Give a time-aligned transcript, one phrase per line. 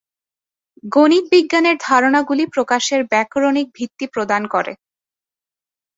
[0.93, 4.73] গণিত বিজ্ঞানের ধারণাগুলি প্রকাশের ব্যাকরণিক ভিত্তি প্রদান করে।